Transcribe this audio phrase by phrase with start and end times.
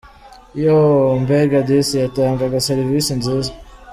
[0.61, 3.51] yoooooooooo mbega disi yatangaga service nziza.